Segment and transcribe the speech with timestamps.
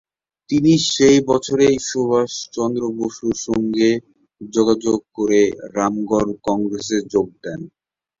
[0.49, 3.89] তিনি সেই বছরেই সুভাষ চন্দ্র বসুর সঙ্গে
[4.41, 5.41] যোগাযোগ করে
[5.75, 7.61] রামগড় কংগ্রেসে যোগ দেন।